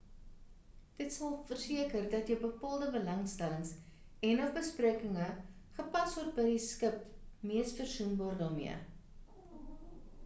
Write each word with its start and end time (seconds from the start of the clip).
dit 0.99 1.11
sal 1.17 1.33
verseker 1.49 2.07
dat 2.13 2.31
jou 2.33 2.37
bepaalde 2.45 2.87
belangstellings 2.95 3.75
en/of 4.31 4.57
beperkinge 4.57 5.29
gepas 5.77 6.17
word 6.21 6.33
by 6.41 6.49
die 6.51 6.59
skip 6.67 7.07
mees 7.53 7.77
versoenbaar 7.83 8.43
daarmee 8.45 8.83